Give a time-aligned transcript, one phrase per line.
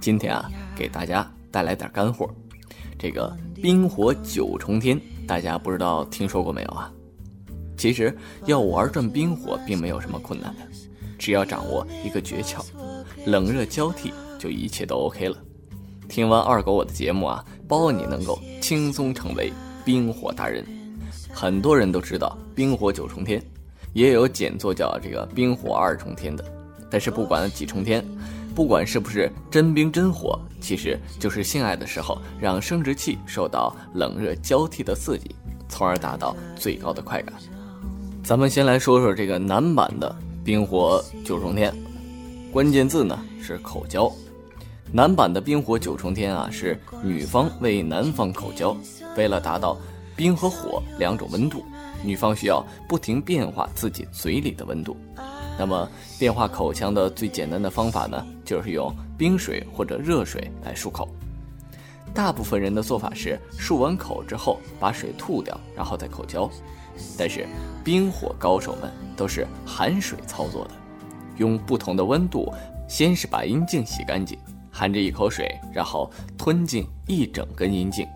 [0.00, 2.28] 今天啊，给大家带来点干货。
[2.98, 6.92] 这个冰火九重天，大家不知道听说过没有啊？
[7.76, 10.60] 其实要玩转冰火，并没有什么困难的，
[11.18, 12.62] 只要掌握一个诀窍，
[13.24, 15.36] 冷热交替，就一切都 OK 了。
[16.08, 19.52] 听完二狗我的节目啊，包你能够轻松成为
[19.84, 20.64] 冰火达人。
[21.32, 23.42] 很多人都知道冰火九重天，
[23.92, 26.44] 也有简作叫这个冰火二重天的。
[26.90, 28.04] 但是不管几重天，
[28.60, 35.34] 不管是不是真冰真火，其实就是性爱的时候让生殖器受到冷热交替的刺激，
[35.66, 37.34] 从而达到最高的快感。
[38.22, 41.74] 咱们先来说说这个男版的冰火九重天，
[42.52, 44.12] 关键字呢是口交。
[44.92, 48.76] 男版的冰火九重天啊，是女方为男方口交，
[49.16, 49.74] 为了达到
[50.14, 51.64] 冰和火两种温度，
[52.04, 54.94] 女方需要不停变化自己嘴里的温度。
[55.60, 55.86] 那么
[56.18, 61.06] 变化口腔的最简单的方法呢，就是用冰水或者热水来漱口。
[62.14, 66.48] 大部分人的做法是漱完口之后把水吐掉，然后再口交。
[67.18, 67.46] 但是
[67.84, 70.70] 冰火高手们都是含水操作的，
[71.36, 72.50] 用不同的温度，
[72.88, 74.38] 先是把阴茎洗干净。
[74.72, 78.06] 含着一口水，然后吞进一整根阴茎，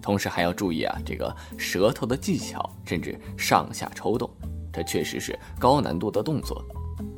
[0.00, 4.30] 同时还要注意啊，这个舌头的技巧，甚至上下抽动，
[4.72, 6.64] 这确实是高难度的动作。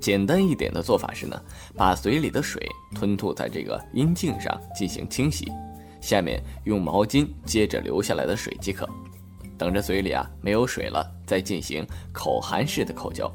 [0.01, 1.41] 简单一点的做法是呢，
[1.75, 5.51] 把嘴里的水吞吐在这个阴茎上进行清洗，
[6.01, 8.89] 下面用毛巾接着流下来的水即可。
[9.59, 13.33] 等着嘴里啊没有水了，再进行口含式的口交。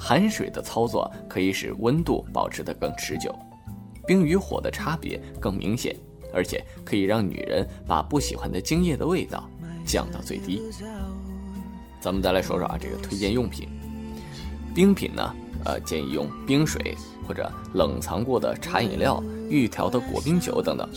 [0.00, 3.32] 含水的操作可以使温度保持得更持久。
[4.04, 5.94] 冰与火的差别更明显，
[6.34, 9.48] 而且可以让女人把不喜欢的精液的味道
[9.84, 10.60] 降到最低。
[12.00, 13.68] 咱们再来说说啊，这个推荐用品，
[14.74, 15.34] 冰品呢，
[15.64, 20.88] 呃，建议用冰水或者冷藏过的茶饮料、预调的果冰酒等等。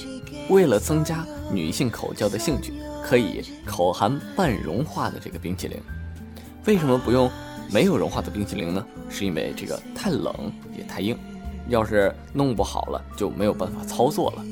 [0.50, 5.78] 为了增加女性口交的兴趣，可以口含半融化的这个冰淇淋。
[6.66, 7.30] 为什么不用
[7.72, 8.86] 没有融化的冰淇淋呢？
[9.10, 10.34] 是因为这个太冷
[10.78, 11.18] 也太硬。
[11.68, 14.44] 要是弄不好了，就没有办法操作了。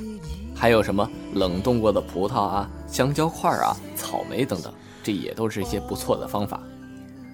[0.55, 4.73] 还有什么冷冻过的葡萄啊、香蕉块啊、草莓等等，
[5.03, 6.59] 这也都是一些不错的方法。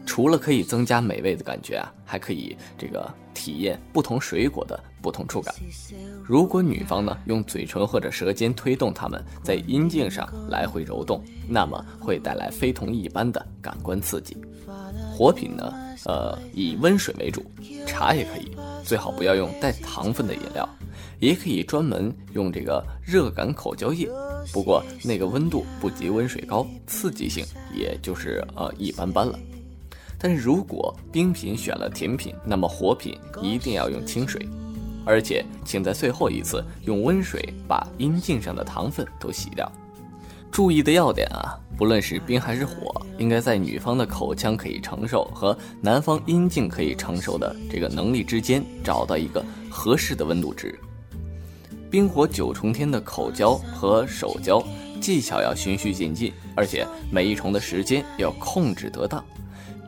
[0.09, 5.53] 除了可以增加美味的感觉啊，还可以这个体验不同水果的不同触感。
[6.23, 14.35] 如果女方呢用嘴唇或者舌尖推动它们在阴茎上来回揉动，那么会带来非同一般的感官刺激。
[15.15, 15.71] 火品呢，
[16.05, 17.45] 呃，以温水为主，
[17.85, 18.51] 茶也可以。
[18.83, 20.67] 最好不要用带糖分的饮料，
[21.19, 24.09] 也可以专门用这个热感口交液，
[24.51, 27.45] 不过那个温度不及温水高，刺激性
[27.75, 29.37] 也就是呃一般般了。
[30.19, 34.46] 但是如果冰品选了甜品，那么火品一定要用清水，
[35.06, 39.72] 而且请在最后一次用温水把阴茎上的糖分都洗掉。
[40.52, 50.78] 注意的要点啊，不论是冰还是火，应该在女方的口腔可以承受和男方阴茎可以承受的这个能力之间找到一个合适的温度值。
[51.90, 54.62] 冰火九重天的口交和手交
[55.00, 59.24] 技巧要循序渐进，而且每一重的时间要控制得当，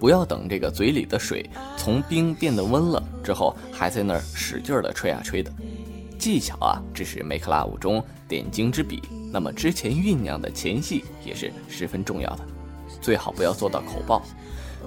[0.01, 1.47] 不要等这个嘴里的水
[1.77, 5.53] 从冰变得温了之后，还在那儿使劲儿的吹啊吹的。
[6.17, 8.99] 技巧啊，只是 make love 中点睛之笔。
[9.31, 12.39] 那么之前酝酿的前戏也是十分重要的，
[12.99, 14.23] 最好不要做到口爆。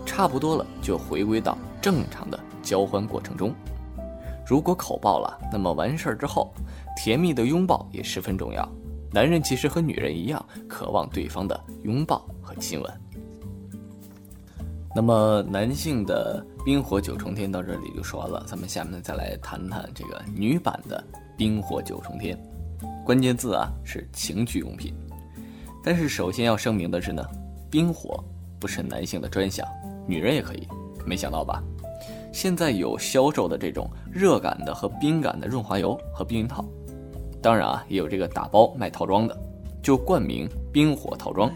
[0.05, 3.55] 差不多了，就回归到正常的交欢过程中。
[4.45, 6.53] 如果口爆了，那么完事儿之后，
[6.97, 8.69] 甜蜜的拥抱也十分重要。
[9.13, 13.01] 男人其实和女人一样，渴望对方的拥抱和亲吻。
[14.95, 21.03] 那么男性的冰火九重天到这里就说完了，咱们下面再来谈谈这个女版的。
[21.37, 22.39] 冰火九重天，
[23.05, 24.95] 关键字啊是情趣用品。
[25.83, 27.25] 但是首先要声明的是呢，
[27.69, 28.23] 冰火
[28.61, 29.67] 不是男性的专享，
[30.07, 30.69] 女人也可以。
[31.05, 31.61] 没想到吧？
[32.33, 36.65] 现在有销售的这种热感的和冰感的润滑油和避孕套，
[37.43, 39.37] 当然啊也有这个打包卖套装的，
[39.83, 41.51] 就冠名冰火套装。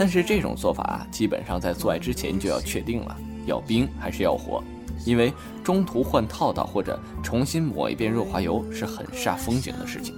[0.00, 3.14] 但是这种做法啊，基本上在做爱之前就要确定了，
[3.44, 4.64] 要冰还是要火。
[5.04, 5.30] 因为
[5.62, 10.14] 中途换套套或者重新抹一遍润滑油是很煞风景的事情。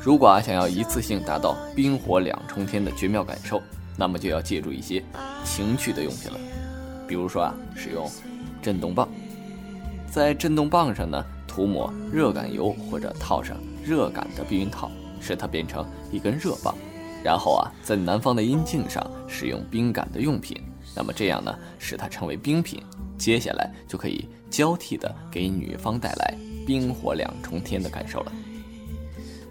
[0.00, 3.60] 如果啊想要一次性达到冰火两重天的绝妙感受，
[3.94, 5.04] 那么就要借助一些
[5.44, 6.38] 情趣的用品了。
[7.06, 8.10] 比如说啊，使用
[8.62, 9.06] 震动棒，
[10.10, 13.54] 在震动棒上呢涂抹热感油或者套上
[13.84, 14.90] 热感的避孕套，
[15.20, 16.74] 使它变成一根热棒。
[17.28, 20.58] 然后啊，在男方的阴茎上使用冰感的用品。
[20.96, 22.82] 那么这样呢，使它成为冰品，
[23.18, 26.34] 接下来就可以交替的给女方带来
[26.66, 28.32] 冰火两重天的感受了。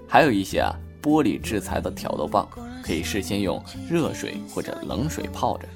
[0.08, 2.50] 还有一些啊，玻璃制裁的挑逗棒，
[2.82, 5.68] 可以事先用热水或者冷水泡着，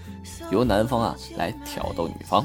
[0.51, 2.43] 由男方啊来挑逗女方，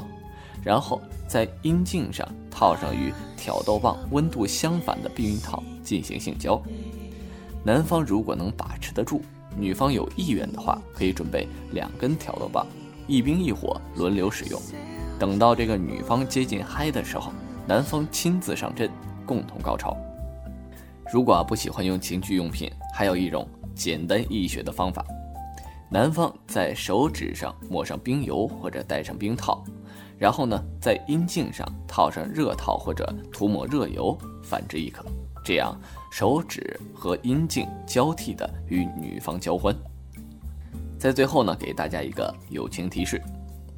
[0.63, 6.61] 然后在阴茎上套上与挑逗棒温度相反的避孕套进行性交。
[7.63, 9.19] 男方如果能把持得住，
[9.57, 12.65] 女方有意愿的话，可以准备两根挑逗棒，
[13.07, 14.61] 一冰一火轮流使用。
[15.19, 17.33] 等到这个女方接近嗨的时候，
[17.65, 18.89] 男方亲自上阵，
[19.25, 19.97] 共同高潮。
[21.11, 25.03] 如果不喜欢用情趣用品，还有一种简单易学的方法：
[25.89, 29.63] 男方在手指上抹上冰油或者戴上冰套，
[30.17, 35.05] 然后呢在阴茎上套上热套或者涂抹热油，反之亦可。
[35.43, 35.79] 这样
[36.11, 39.73] 手指和阴茎交替的与女方交欢。
[40.99, 43.21] 在最后呢，给大家一个友情提示。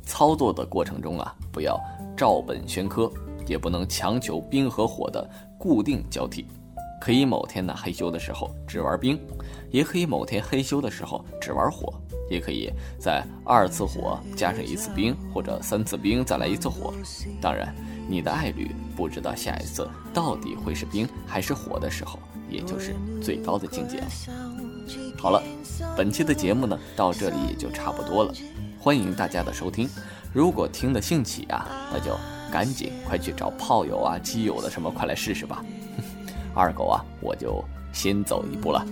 [0.03, 1.79] 操作的过程中啊，不要
[2.17, 3.11] 照本宣科，
[3.45, 6.47] 也不能强求冰和火的固定交替。
[6.99, 9.19] 可以某天呢嘿咻的时候只玩冰，
[9.71, 11.93] 也可以某天嘿咻的时候只玩火，
[12.29, 12.69] 也可以
[12.99, 16.93] 在二次火加上一次冰，或者三次冰再来一次火。
[17.41, 17.73] 当然，
[18.07, 22.19] 你的爱侣不知道下一次到底会是冰还是火的时候，
[22.49, 24.07] 也就是最高的境界了。
[25.17, 25.41] 好了，
[25.95, 28.33] 本期的节目呢到这里也就差不多了。
[28.77, 29.89] 欢迎大家的收听，
[30.33, 32.15] 如果听得兴起啊，那就
[32.51, 35.63] 赶紧快去找炮友啊、基友的什么，快来试试吧。
[36.59, 37.63] 二狗啊，我就
[37.93, 38.85] 先走一步了。